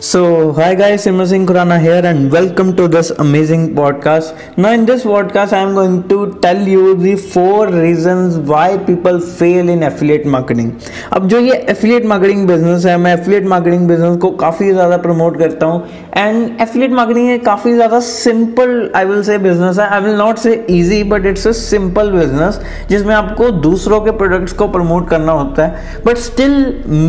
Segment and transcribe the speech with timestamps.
[0.00, 4.32] So, hi guys, Simran Singh Khurana here, and welcome to this amazing podcast.
[4.56, 9.18] Now, in this podcast, I am going to tell you the four reasons why people
[9.18, 10.70] fail in affiliate marketing.
[11.12, 15.38] अब जो ये affiliate marketing business है मैं affiliate marketing business को काफ़ी ज़्यादा promote
[15.38, 15.82] करता हूँ
[16.16, 20.38] एंड affiliate marketing एक काफ़ी ज़्यादा simple I will say business है I will not
[20.38, 22.60] say easy but it's a simple business
[22.90, 26.56] जिसमें आपको दूसरों के प्रोडक्ट्स को प्रमोट करना होता है but still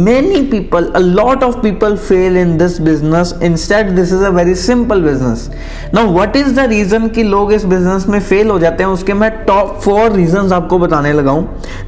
[0.09, 5.01] many people a lot of people fail in business instead this is a very simple
[5.01, 5.49] business
[5.93, 8.89] now what is the reason कि लोग इस बिज़नेस में फेल हो जाते हैं?
[8.89, 11.33] उसके मैं टॉप फोर रीजन आपको बताने लगा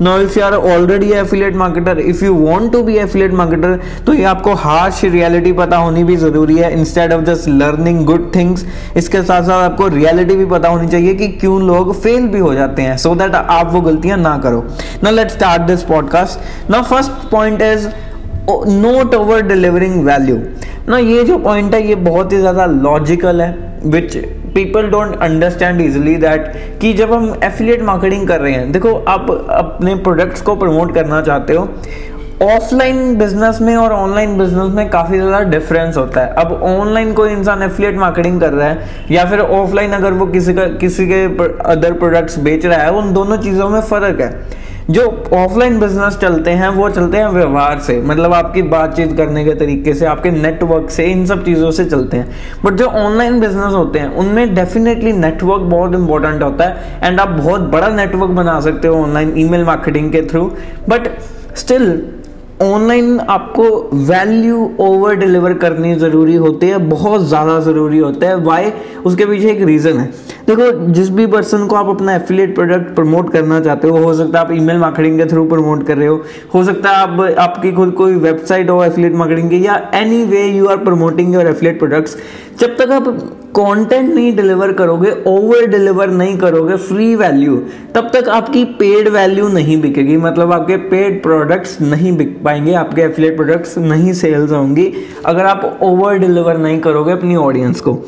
[0.01, 4.13] now if you are already affiliate marketer if you want to be affiliate marketer तो
[4.13, 8.65] ये आपको हार्श रियलिटी पता होनी भी ज़रूरी है। Instead of just learning good things
[8.97, 12.53] इसके साथ साथ आपको रियलिटी भी पता होनी चाहिए कि क्यों लोग फेल भी हो
[12.53, 14.63] जाते हैं। सो so दैट आप वो गलतियाँ ना करो।
[15.03, 17.87] ना let start this podcast now first point is
[18.69, 20.35] not over delivering value
[20.87, 24.17] ना, ये जो पॉइंट है, ये बहुत ही ज़्यादा लॉजिकल है which
[24.55, 26.51] people don't understand easily that
[26.81, 31.21] कि जब हम एफिलिएट मार्केटिंग कर रहे हैं, देखो, आप अपने प्रोडक्ट्स को प्रमोट करना
[31.21, 31.67] चाहते हो
[32.43, 37.31] ऑफलाइन बिज़नेस में और ऑनलाइन बिज़नेस में काफ़ी ज़्यादा डिफरेंस होता है। अब ऑनलाइन कोई
[37.31, 41.23] इंसान एफिलिएट मार्केटिंग कर रहा है, या फिर ऑफलाइन अगर वो किसी का, किसी के
[41.71, 44.29] अदर प्रोडक्ट्स बेच रहा है, उन दोनों चीज़ों में फ़र्क है।
[44.91, 45.01] जो
[45.33, 49.93] ऑफलाइन बिज़नेस चलते हैं, वो चलते हैं व्यवहार से। मतलब आपकी बातचीत करने के तरीके
[49.93, 52.31] से, आपके नेटवर्क से, इन सब चीज़ों से चलते हैं।
[52.65, 57.29] बट जो ऑनलाइन बिज़नेस होते हैं, उनमें डेफिनेटली नेटवर्क बहुत इंपॉर्टेंट होता है। एंड आप
[57.29, 60.45] बहुत बड़ा नेटवर्क बना सकते हो ऑनलाइन ईमेल मार्केटिंग के थ्रू
[60.89, 61.07] बट
[61.55, 62.03] स्टिल
[62.61, 63.63] ऑनलाइन आपको
[64.07, 68.71] वैल्यू ओवर डिलीवर करनी ज़रूरी होती है, बहुत ज़्यादा ज़रूरी होता है। वाई
[69.05, 70.05] उसके पीछे एक रीज़न है।
[70.47, 74.39] देखो, जिस भी पर्सन को आप अपना एफिलेट प्रोडक्ट प्रमोट करना चाहते हो हो सकता
[74.39, 76.21] है आप ईमेल मार्केटिंग के थ्रू प्रमोट कर रहे हो
[76.53, 79.81] हो सकता है आप, आपकी खुद कोई वेबसाइट हो एफिलेट मार्केटिंग की, या
[80.25, 82.17] anyway you are promoting your affiliate products
[82.61, 83.03] जब तक आप
[83.55, 87.55] कंटेंट नहीं डिलीवर करोगे ओवर डिलीवर नहीं करोगे फ्री वैल्यू
[87.95, 93.01] तब तक आपकी पेड वैल्यू नहीं बिकेगी। मतलब आपके पेड प्रोडक्ट्स नहीं बिक पाएँगे, आपके
[93.01, 94.91] एफिलेट प्रोडक्ट्स नहीं सेल्स होंगी,
[95.25, 97.99] अगर आप ओवर डिलीवर नहीं करोगे अपनी ऑडियंस को।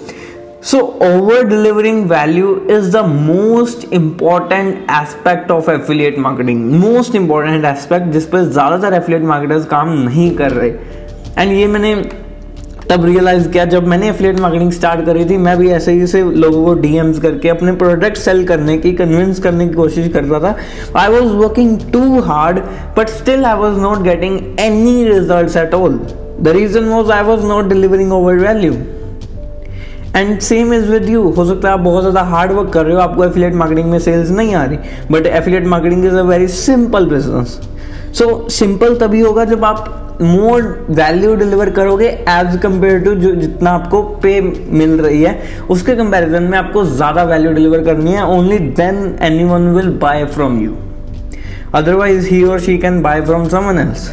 [0.63, 8.11] So over delivering value is the most important aspect of affiliate marketing most important aspect
[8.11, 10.69] जिस पर ज़्यादातर एफिलिएट मार्केटर्स काम नहीं कर रहे।
[11.39, 11.95] एंड ये मैंने
[12.89, 16.23] तब रियलाइज़ किया जब मैंने एफिलिएट मार्केटिंग स्टार्ट करी थी, मैं भी ऐसे ही से
[16.23, 20.55] लोगों को डीएम्स करके अपने प्रोडक्ट सेल करने की कन्विंस करने की कोशिश करता था।
[20.99, 22.59] I was working too hard
[22.97, 25.99] but still I was not getting any result at all
[26.41, 28.73] the reason was I was not delivering over value
[30.15, 32.95] and same is with you हो सकता है आप बहुत ज़्यादा हार्ड वर्क कर रहे
[32.95, 34.77] हो, आपको एफिलेट मार्केटिंग में सेल्स नहीं आ रही
[35.11, 37.59] but affiliate marketing is a very simple business
[38.13, 43.69] so simple तभी होगा जब आप मोर वैल्यू डिलीवर करोगे एज कंपेयर टू जो जितना
[43.71, 48.59] आपको पे मिल रही है। उसके कंपेरिजन में आपको ज़्यादा वैल्यू डिलीवर करनी है। Only
[48.79, 50.75] then any one will buy from you
[51.75, 54.09] otherwise ही और she can buy from someone else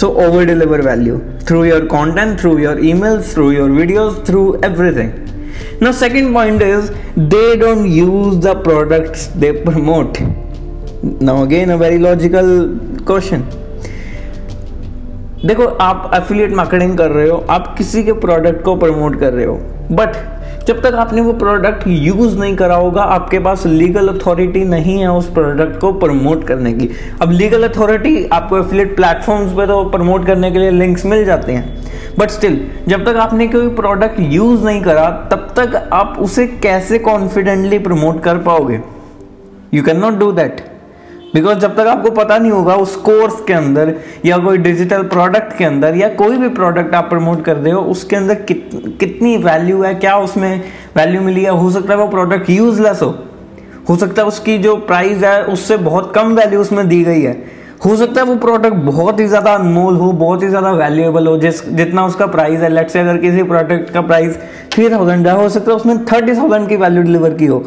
[0.00, 5.82] so over deliver value through your content through your emails through your videos through everything
[5.82, 10.18] no second point is they don't use the products they promote
[11.20, 12.48] now again, a very logical
[13.04, 13.42] question.
[15.46, 19.44] देखो, आप affiliate marketing कर रहे हो, आप किसी के product को promote कर रहे
[19.44, 19.54] हो
[19.90, 20.14] बट
[20.66, 25.12] जब तक आपने वो प्रोडक्ट यूज़ नहीं करा होगा, आपके पास लीगल अथॉरिटी नहीं है
[25.12, 26.90] उस प्रोडक्ट को प्रमोट करने की।
[27.22, 31.52] अब लीगल अथॉरिटी आपको एफिलिएट प्लेटफॉर्म्स पे तो प्रमोट करने के लिए लिंक्स मिल जाते
[31.52, 31.84] हैं।
[32.18, 36.98] बट स्टिल जब तक आपने कोई प्रोडक्ट यूज़ नहीं करा, तब तक आप उसे कैसे
[36.98, 38.80] कॉन्फिडेंटली प्रमोट कर पाओगे?
[39.74, 40.64] You can not do that
[41.36, 45.56] because जब तक आपको पता नहीं होगा उस कोर्स के अंदर या कोई डिजिटल प्रोडक्ट
[45.58, 48.70] के अंदर या कोई भी प्रोडक्ट आप प्रमोट कर रहे हो उसके अंदर कित,
[49.00, 50.60] कितनी वैल्यू है क्या उसमें
[50.96, 53.14] वैल्यू मिली है हो सकता है वो प्रोडक्ट यूजलेस हो।
[53.88, 57.34] हो सकता है उसकी जो प्राइस है उससे बहुत कम वैल्यू उसमें दी गई है।
[57.84, 61.36] हो सकता है वो प्रोडक्ट बहुत ही ज़्यादा अनमोल हो बहुत ही ज़्यादा वैल्यूएबल हो
[61.38, 64.38] जिस जितना उसका प्राइस है। लेट से अगर किसी प्रोडक्ट का प्राइस
[64.72, 67.62] थ्री थाउज़ेंड है हो सकता है उसमें थर्टी थाउज़ेंड की वैल्यू डिलीवर की हो।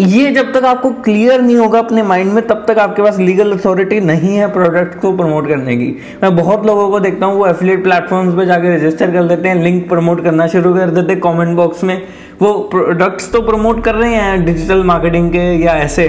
[0.00, 3.52] ये जब तक आपको क्लियर नहीं होगा अपने माइंड में, तब तक आपके पास लीगल
[3.52, 5.86] अथॉरिटी नहीं है प्रोडक्ट को प्रमोट करने की।
[6.22, 9.62] मैं बहुत लोगों को देखता हूँ, वो एफिलेट प्लेटफॉर्म्स पे जाके रजिस्टर कर देते हैं
[9.62, 12.02] लिंक प्रमोट करना शुरू कर देते हैं कमेंट बॉक्स में।
[12.42, 16.08] वो प्रोडक्ट्स तो प्रमोट कर रहे हैं डिजिटल मार्केटिंग के या ऐसे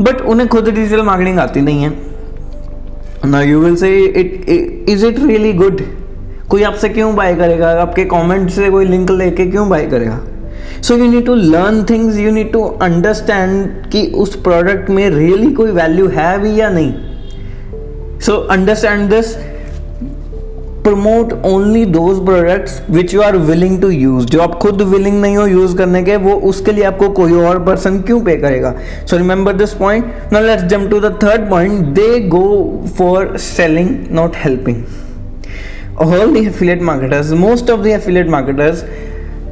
[0.00, 1.92] बट उन्हें खुद डिजिटल मार्केटिंग आती नहीं है।
[3.26, 5.82] ना you will say it is it really good
[6.48, 7.70] कोई आपसे क्यों बाय करेगा?
[7.82, 10.20] आपके कमेंट से कोई लिंक लेके क्यों बाय करेगा?
[10.82, 15.36] So you need to learn things you need to understand कि उस प्रोडक्ट में रियली
[15.36, 19.36] really कोई वैल्यू है भी या नहीं। So understand this
[20.84, 25.36] promote only those products which you are willing to use जो आप खुद विलिंग नहीं
[25.36, 28.74] हो यूज़ करने के, वो उसके लिए आपको कोई और पर्सन क्यों पे करेगा?
[29.06, 32.48] So remember this point now let's jump to the third point they go
[32.98, 34.82] for selling not helping
[36.00, 38.84] all the affiliate marketers most of the affiliate marketers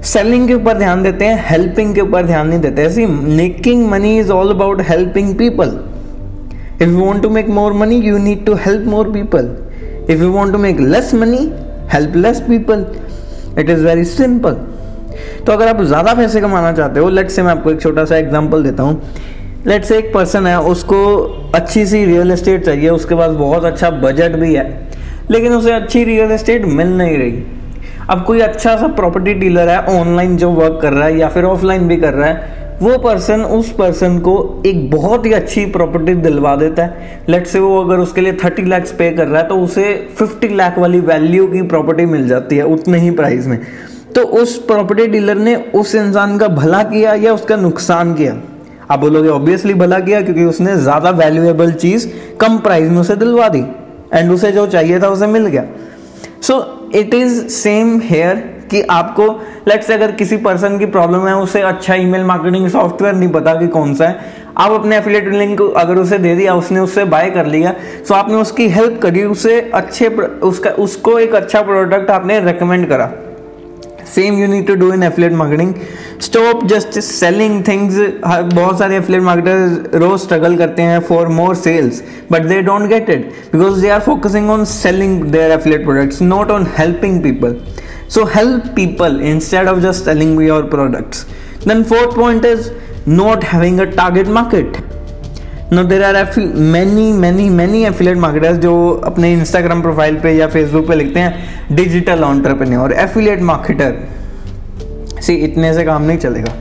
[0.08, 4.18] selling के ऊपर ध्यान देते हैं हेल्पिंग के ऊपर ध्यान नहीं देते। ऐसी making money
[4.18, 5.78] is all about helping people
[6.82, 9.56] if you want to make more money you need to help more people
[10.10, 11.50] if you want to make less money
[11.92, 12.80] help less people.
[13.56, 14.56] It is very simple.
[15.46, 18.16] तो अगर आप ज़्यादा पैसे कमाना चाहते हो late say मैं आपको एक छोटा सा
[18.16, 19.00] एग्ज़ाम्पल देता हूँ।
[19.66, 20.98] लेट से एक पर्सन है, उसको
[21.54, 24.66] अच्छी सी रियल एस्टेट चाहिए, उसके पास बहुत अच्छा बजट भी है,
[25.30, 27.42] लेकिन उसे अच्छी रियल एस्टेट मिल नहीं रही।
[28.10, 31.44] अब कोई अच्छा सा प्रॉपर्टी डीलर है ऑनलाइन जो वर्क कर रहा है या फिर
[31.44, 36.14] ऑफलाइन भी कर रहा है, वो पर्सन उस पर्सन को एक बहुत ही अच्छी प्रॉपर्टी
[36.16, 39.48] दिलवा देता है। लेट से वो अगर उसके लिए थर्टी लैक्स पे कर रहा है
[39.48, 43.58] तो उसे फिफ्टी लाख वाली वैल्यू की प्रॉपर्टी मिल जाती है उतने ही प्राइस में।
[44.14, 48.36] तो उस प्रॉपर्टी डीलर ने उस इंसान का भला किया या उसका नुकसान किया?
[48.90, 52.08] आप बोलोगे ऑब्वियसली भला किया क्योंकि उसने ज़्यादा वैल्यूएबल चीज़
[52.40, 53.64] कम प्राइस में उसे दिलवा दी।
[54.14, 55.64] एंड उसे जो चाहिए था, उसे मिल गया।
[56.42, 58.36] So it is same here
[58.70, 59.26] कि आपको
[59.68, 63.54] लेट से अगर किसी पर्सन की प्रॉब्लम है, उसे अच्छा ईमेल मार्केटिंग सॉफ्टवेयर नहीं पता
[63.54, 67.30] कि कौन सा है। आप अपने एफिलेट लिंक अगर उसे दे दिया, उसने उससे बाय
[67.30, 67.74] कर लिया
[68.04, 73.10] सो आपने उसकी हेल्प करी, उसे अच्छे उसका, उसको एक अच्छा प्रोडक्ट आपने रिकमेंड करा।
[74.14, 75.74] Same you need to do in affiliate marketing
[76.22, 82.02] stop just selling things बहुत सारे एफिलेट मार्केटर्स रोज स्ट्रगल करते हैं for more sales
[82.32, 86.50] but they don't get it because they are focusing on selling their affiliate products not
[86.50, 87.56] on helping people
[88.08, 91.26] so help people instead of just selling your products
[91.66, 92.70] then fourth point is
[93.08, 94.78] not having a target market.
[95.70, 96.26] Now there are
[96.74, 98.70] many many many affiliate marketers जो
[99.04, 105.74] अपने Instagram profile पे या Facebook पे लिखते हैं digital entrepreneur affiliate marketer सी इतने
[105.74, 106.52] से काम नहीं चलेगा।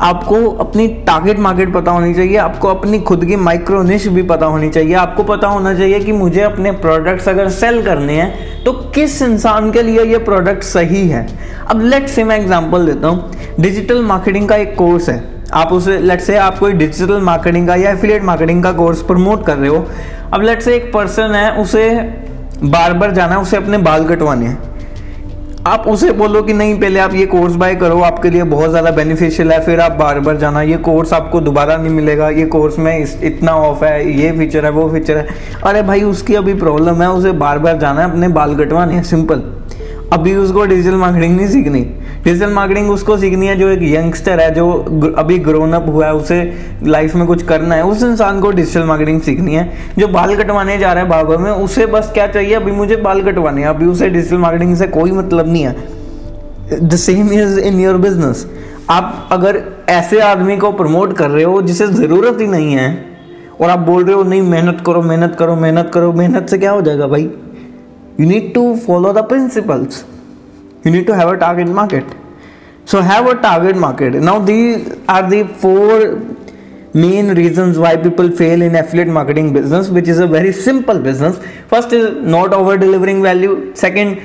[0.00, 4.46] आपको अपनी टारगेट मार्केट पता होनी चाहिए, आपको अपनी खुद की माइक्रो निश भी पता
[4.46, 8.72] होनी चाहिए। आपको पता होना चाहिए कि मुझे अपने प्रोडक्ट्स अगर सेल करने हैं तो
[8.94, 11.26] किस इंसान के लिए ये प्रोडक्ट सही है?
[11.66, 15.22] अब लेट से मैं एग्जांपल देता हूँ। डिजिटल मार्केटिंग का एक कोर्स है।
[15.54, 19.44] आप उसे लेट से आप कोई डिजिटल मार्केटिंग का या एफिलिएट मार्केटिंग का कोर्स प्रमोट
[19.46, 19.86] कर रहे हो,
[20.32, 21.90] अब लेट से एक पर्सन है, उसे
[22.64, 24.66] बार बार जाना है, उसे अपने बाल कटवाने हैं।
[25.66, 28.90] आप उसे बोलो कि नहीं, पहले आप ये कोर्स बाय करो, आपके लिए बहुत ज़्यादा
[28.90, 32.78] बेनिफिशियल है, फिर आप बार बार जाना, ये कोर्स आपको दोबारा नहीं मिलेगा, ये कोर्स
[32.78, 35.26] में इतना ऑफ़ है, ये फीचर है, वो फीचर है।
[35.64, 39.02] अरे भाई, उसकी अभी प्रॉब्लम है, उसे बार बार जाना है, अपने बाल कटवाने हैं
[39.02, 39.42] सिंपल
[40.12, 41.80] अभी उसको डिजिटल मार्केटिंग नहीं सीखनी।
[42.24, 44.70] डिजिटल मार्केटिंग उसको सीखनी है, जो एक यंगस्टर है, जो
[45.18, 48.84] अभी ग्रोन अप हुआ है, उसे लाइफ में कुछ करना है, उस इंसान को डिजिटल
[48.84, 52.54] मार्केटिंग सीखनी है। जो बाल कटवाने जा रहा है बाबा में, उसे बस क्या चाहिए,
[52.54, 55.76] अभी मुझे बाल कटवाने हैं, अभी उसे डिजिटल मार्केटिंग से कोई मतलब नहीं है।
[56.88, 58.46] The same is in your business
[58.90, 63.06] आप अगर ऐसे आदमी को प्रमोट कर रहे हो, जिसे ज़रूरत ही नहीं है,
[63.60, 66.70] और आप बोल रहे हो, नहीं, मेहनत करो मेहनत करो मेहनत करो, मेहनत से क्या
[66.70, 67.30] हो जाएगा भाई?
[68.18, 70.04] You need to follow the principles.
[70.84, 72.04] You need to have a target market.
[72.84, 74.14] So have a target market.
[74.14, 76.20] Now these are the four
[76.94, 81.38] main reasons why people fail in affiliate marketing business which is a very simple business.
[81.68, 83.74] First is not over delivering value.
[83.74, 84.16] Second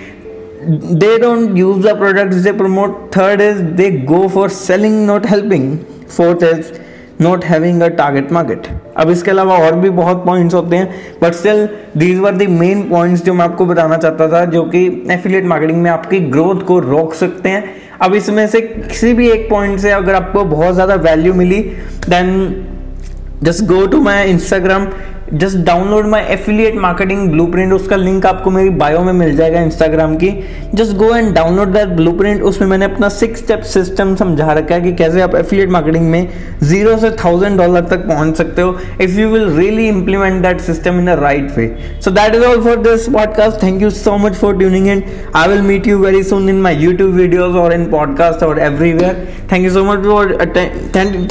[1.02, 3.12] they don't use the products they promote.
[3.12, 5.86] Third is they go for selling not helping.
[6.08, 6.80] Fourth is
[7.22, 8.68] not having a target market
[8.98, 11.68] अब इसके अलावा और भी बहुत points होते हैं but still
[11.98, 15.82] these were the main points जो मैं आपको बताना चाहता था, जो कि एफिलिएट मार्केटिंग
[15.82, 17.64] में आपकी ग्रोथ को रोक सकते हैं।
[18.02, 21.60] अब इसमें से किसी भी एक पॉइंट से अगर आपको बहुत ज़्यादा value milli
[22.10, 22.30] then
[23.44, 24.88] just go to my Instagram
[25.34, 30.16] just download my affiliate marketing blueprint उसका लिंक आपको मेरी बायो में मिल जाएगा इंस्टाग्राम
[30.16, 30.30] की।
[30.74, 34.82] Just go and download that blueprint उसमें मैंने अपना सिक्स स्टेप सिस्टम समझा रखा है
[34.82, 36.28] कि कैसे आप एफिलिएट मार्केटिंग में
[36.64, 41.00] ज़ीरो से थाउज़ेंड डॉलर तक पहुँच सकते हो if you will really implement that system
[41.00, 41.68] in a right way
[42.02, 45.04] so that is all for this podcast thank you so much for tuning in
[45.36, 49.28] I will meet you very soon in my YouTube videos और in podcast और everywhere
[49.52, 50.38] thank you so much for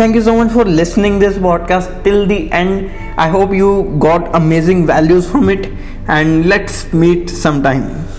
[0.00, 4.35] thank you so much for listening this podcast till the end I hope you got
[4.35, 5.71] amazing values from it
[6.09, 8.12] and let's meet sometime.